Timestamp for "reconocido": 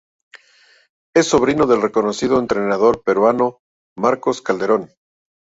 1.83-2.39